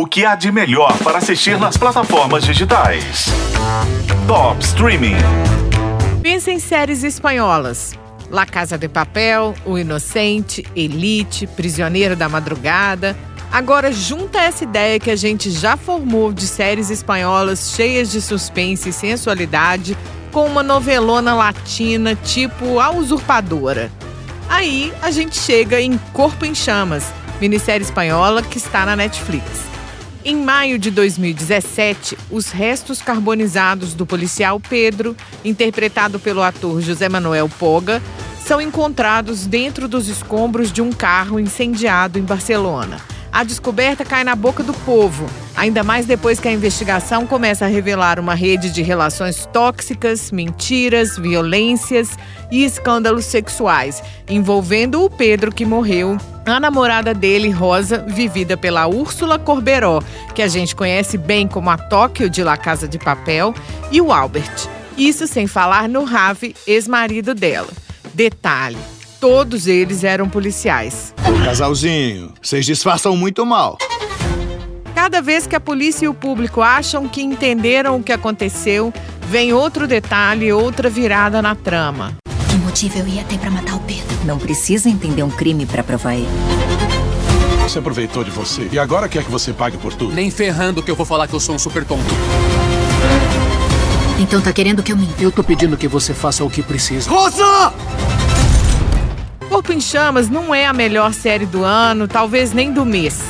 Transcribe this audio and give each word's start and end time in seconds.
O 0.00 0.06
que 0.06 0.24
há 0.24 0.34
de 0.34 0.50
melhor 0.50 0.96
para 1.04 1.18
assistir 1.18 1.58
nas 1.58 1.76
plataformas 1.76 2.42
digitais? 2.42 3.26
Top 4.26 4.58
Streaming. 4.64 5.16
Pensa 6.22 6.50
em 6.50 6.58
séries 6.58 7.04
espanholas. 7.04 7.92
La 8.30 8.46
Casa 8.46 8.78
de 8.78 8.88
Papel, 8.88 9.54
O 9.62 9.76
Inocente, 9.76 10.64
Elite, 10.74 11.46
Prisioneiro 11.46 12.16
da 12.16 12.30
Madrugada. 12.30 13.14
Agora 13.52 13.92
junta 13.92 14.40
essa 14.40 14.64
ideia 14.64 14.98
que 14.98 15.10
a 15.10 15.16
gente 15.16 15.50
já 15.50 15.76
formou 15.76 16.32
de 16.32 16.46
séries 16.46 16.88
espanholas 16.88 17.74
cheias 17.76 18.10
de 18.10 18.22
suspense 18.22 18.88
e 18.88 18.94
sensualidade 18.94 19.94
com 20.32 20.46
uma 20.46 20.62
novelona 20.62 21.34
latina 21.34 22.14
tipo 22.14 22.80
A 22.80 22.90
Usurpadora. 22.90 23.92
Aí 24.48 24.94
a 25.02 25.10
gente 25.10 25.38
chega 25.38 25.78
em 25.78 25.98
Corpo 26.14 26.46
em 26.46 26.54
Chamas, 26.54 27.04
minissérie 27.38 27.84
espanhola 27.84 28.42
que 28.42 28.56
está 28.56 28.86
na 28.86 28.96
Netflix. 28.96 29.68
Em 30.22 30.36
maio 30.36 30.78
de 30.78 30.90
2017, 30.90 32.16
os 32.30 32.50
restos 32.50 33.00
carbonizados 33.00 33.94
do 33.94 34.04
policial 34.04 34.60
Pedro, 34.60 35.16
interpretado 35.42 36.20
pelo 36.20 36.42
ator 36.42 36.82
José 36.82 37.08
Manuel 37.08 37.48
Poga, 37.48 38.02
são 38.44 38.60
encontrados 38.60 39.46
dentro 39.46 39.88
dos 39.88 40.08
escombros 40.08 40.70
de 40.70 40.82
um 40.82 40.92
carro 40.92 41.40
incendiado 41.40 42.18
em 42.18 42.22
Barcelona. 42.22 42.98
A 43.32 43.44
descoberta 43.44 44.04
cai 44.04 44.22
na 44.22 44.36
boca 44.36 44.62
do 44.62 44.74
povo, 44.74 45.24
ainda 45.56 45.82
mais 45.82 46.04
depois 46.04 46.38
que 46.38 46.48
a 46.48 46.52
investigação 46.52 47.26
começa 47.26 47.64
a 47.64 47.68
revelar 47.68 48.20
uma 48.20 48.34
rede 48.34 48.70
de 48.70 48.82
relações 48.82 49.46
tóxicas, 49.46 50.30
mentiras, 50.30 51.16
violências 51.16 52.10
e 52.50 52.62
escândalos 52.62 53.24
sexuais, 53.24 54.02
envolvendo 54.28 55.02
o 55.02 55.08
Pedro 55.08 55.50
que 55.50 55.64
morreu, 55.64 56.18
a 56.46 56.58
namorada 56.58 57.12
dele, 57.14 57.50
Rosa, 57.50 58.04
vivida 58.06 58.56
pela 58.56 58.86
Úrsula 58.86 59.38
Corberó, 59.38 60.02
que 60.34 60.42
a 60.42 60.48
gente 60.48 60.74
conhece 60.74 61.18
bem 61.18 61.46
como 61.46 61.70
a 61.70 61.76
Tóquio 61.76 62.30
de 62.30 62.42
La 62.42 62.56
Casa 62.56 62.88
de 62.88 62.98
Papel, 62.98 63.54
e 63.90 64.00
o 64.00 64.12
Albert. 64.12 64.68
Isso 64.96 65.26
sem 65.26 65.46
falar 65.46 65.88
no 65.88 66.04
Ravi, 66.04 66.54
ex-marido 66.66 67.34
dela. 67.34 67.70
Detalhe: 68.12 68.78
todos 69.20 69.66
eles 69.66 70.04
eram 70.04 70.28
policiais. 70.28 71.14
Casalzinho, 71.44 72.32
vocês 72.42 72.66
disfarçam 72.66 73.16
muito 73.16 73.44
mal. 73.46 73.78
Cada 74.94 75.22
vez 75.22 75.46
que 75.46 75.56
a 75.56 75.60
polícia 75.60 76.04
e 76.04 76.08
o 76.08 76.14
público 76.14 76.60
acham 76.60 77.08
que 77.08 77.22
entenderam 77.22 77.96
o 77.96 78.02
que 78.02 78.12
aconteceu, 78.12 78.92
vem 79.26 79.52
outro 79.52 79.86
detalhe, 79.86 80.52
outra 80.52 80.90
virada 80.90 81.40
na 81.40 81.54
trama. 81.54 82.16
Motivo 82.70 83.00
eu 83.00 83.08
ia 83.08 83.24
ter 83.24 83.36
para 83.36 83.50
matar 83.50 83.74
o 83.74 83.80
Pedro? 83.80 84.16
Não 84.24 84.38
precisa 84.38 84.88
entender 84.88 85.24
um 85.24 85.28
crime 85.28 85.66
para 85.66 85.82
provar 85.82 86.14
ele. 86.14 86.28
Se 87.68 87.80
aproveitou 87.80 88.22
de 88.22 88.30
você 88.30 88.68
e 88.70 88.78
agora 88.78 89.08
quer 89.08 89.24
que 89.24 89.30
você 89.30 89.52
pague 89.52 89.76
por 89.76 89.92
tudo. 89.92 90.14
Nem 90.14 90.30
ferrando 90.30 90.80
que 90.80 90.88
eu 90.88 90.94
vou 90.94 91.04
falar 91.04 91.26
que 91.26 91.34
eu 91.34 91.40
sou 91.40 91.56
um 91.56 91.58
super 91.58 91.84
tonto. 91.84 92.04
Então 94.20 94.40
tá 94.40 94.52
querendo 94.52 94.84
que 94.84 94.92
eu 94.92 94.96
minta? 94.96 95.20
Eu 95.20 95.32
tô 95.32 95.42
pedindo 95.42 95.76
que 95.76 95.88
você 95.88 96.14
faça 96.14 96.44
o 96.44 96.48
que 96.48 96.62
precisa. 96.62 97.10
Rosa! 97.10 97.74
Corpo 99.48 99.72
em 99.72 99.80
Chamas 99.80 100.30
não 100.30 100.54
é 100.54 100.64
a 100.64 100.72
melhor 100.72 101.12
série 101.12 101.46
do 101.46 101.64
ano, 101.64 102.06
talvez 102.06 102.52
nem 102.52 102.72
do 102.72 102.86
mês, 102.86 103.20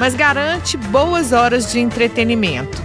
mas 0.00 0.14
garante 0.14 0.78
boas 0.78 1.32
horas 1.32 1.70
de 1.70 1.80
entretenimento. 1.80 2.82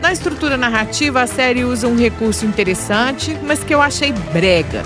Na 0.00 0.12
estrutura 0.12 0.56
narrativa, 0.56 1.22
a 1.22 1.26
série 1.28 1.64
usa 1.64 1.86
um 1.86 1.96
recurso 1.96 2.44
interessante, 2.44 3.38
mas 3.44 3.62
que 3.62 3.72
eu 3.72 3.80
achei 3.80 4.12
brega. 4.32 4.82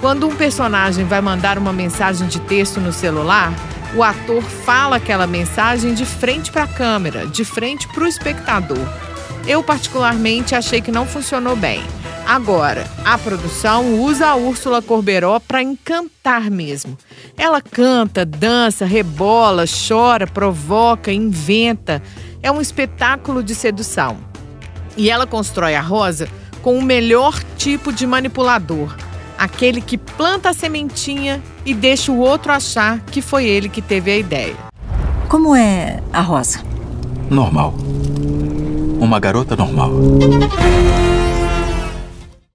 Quando 0.00 0.28
um 0.28 0.36
personagem 0.36 1.04
vai 1.04 1.20
mandar 1.20 1.58
uma 1.58 1.72
mensagem 1.72 2.28
de 2.28 2.38
texto 2.40 2.80
no 2.80 2.92
celular, 2.92 3.52
o 3.94 4.02
ator 4.02 4.42
fala 4.42 4.96
aquela 4.96 5.26
mensagem 5.26 5.94
de 5.94 6.04
frente 6.04 6.52
para 6.52 6.64
a 6.64 6.68
câmera, 6.68 7.26
de 7.26 7.44
frente 7.44 7.88
para 7.88 8.04
o 8.04 8.06
espectador. 8.06 8.86
Eu, 9.46 9.62
particularmente, 9.62 10.54
achei 10.54 10.80
que 10.80 10.92
não 10.92 11.06
funcionou 11.06 11.56
bem. 11.56 11.82
Agora, 12.26 12.90
a 13.04 13.16
produção 13.16 14.00
usa 14.00 14.26
a 14.26 14.34
Úrsula 14.34 14.82
Corberó 14.82 15.38
para 15.38 15.62
encantar 15.62 16.50
mesmo. 16.50 16.98
Ela 17.38 17.62
canta, 17.62 18.24
dança, 18.24 18.84
rebola, 18.84 19.64
chora, 19.88 20.26
provoca, 20.26 21.12
inventa. 21.12 22.02
É 22.42 22.50
um 22.50 22.60
espetáculo 22.60 23.42
de 23.44 23.54
sedução. 23.54 24.18
E 24.96 25.08
ela 25.08 25.26
constrói 25.26 25.76
a 25.76 25.80
Rosa 25.80 26.28
com 26.62 26.76
o 26.76 26.82
melhor 26.82 27.40
tipo 27.56 27.92
de 27.92 28.04
manipulador, 28.08 28.92
aquele 29.38 29.80
que 29.80 29.98
planta 29.98 30.50
a 30.50 30.54
sementinha 30.54 31.42
e 31.64 31.74
deixa 31.74 32.12
o 32.12 32.18
outro 32.18 32.52
achar 32.52 33.00
que 33.00 33.20
foi 33.20 33.46
ele 33.46 33.68
que 33.68 33.82
teve 33.82 34.10
a 34.10 34.16
ideia. 34.16 34.56
Como 35.28 35.54
é 35.54 36.00
a 36.12 36.20
Rosa? 36.20 36.60
Normal. 37.30 37.74
Uma 39.00 39.18
garota 39.18 39.56
normal. 39.56 39.90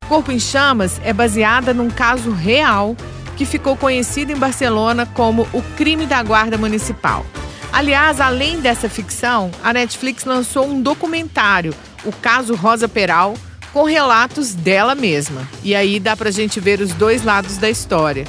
Corpo 0.07 0.31
em 0.31 0.39
Chamas 0.39 0.99
é 1.03 1.13
baseada 1.13 1.73
num 1.73 1.89
caso 1.89 2.31
real 2.31 2.95
que 3.37 3.45
ficou 3.45 3.75
conhecido 3.75 4.31
em 4.31 4.37
Barcelona 4.37 5.05
como 5.05 5.47
o 5.53 5.61
crime 5.75 6.05
da 6.05 6.21
guarda 6.21 6.57
municipal. 6.57 7.25
Aliás, 7.71 8.19
além 8.19 8.59
dessa 8.59 8.89
ficção, 8.89 9.49
a 9.63 9.71
Netflix 9.71 10.25
lançou 10.25 10.67
um 10.67 10.81
documentário, 10.81 11.73
o 12.03 12.11
caso 12.11 12.53
Rosa 12.55 12.87
Peral, 12.87 13.35
com 13.73 13.83
relatos 13.83 14.53
dela 14.53 14.95
mesma. 14.95 15.47
E 15.63 15.73
aí 15.75 15.99
dá 15.99 16.15
pra 16.15 16.31
gente 16.31 16.59
ver 16.59 16.81
os 16.81 16.93
dois 16.93 17.23
lados 17.23 17.57
da 17.57 17.69
história. 17.69 18.25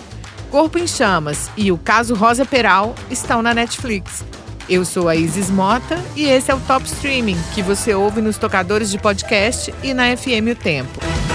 Corpo 0.50 0.78
em 0.78 0.86
Chamas 0.86 1.50
e 1.56 1.72
o 1.72 1.78
caso 1.78 2.14
Rosa 2.14 2.44
Peral 2.44 2.94
estão 3.10 3.40
na 3.42 3.54
Netflix. 3.54 4.24
Eu 4.68 4.84
sou 4.84 5.08
a 5.08 5.16
Isis 5.16 5.50
Mota 5.50 5.98
e 6.14 6.24
esse 6.24 6.50
é 6.50 6.54
o 6.54 6.60
Top 6.60 6.84
Streaming, 6.86 7.38
que 7.54 7.62
você 7.62 7.94
ouve 7.94 8.20
nos 8.20 8.36
tocadores 8.36 8.90
de 8.90 8.98
podcast 8.98 9.74
e 9.82 9.92
na 9.92 10.16
FM 10.16 10.52
O 10.52 10.54
Tempo. 10.54 11.31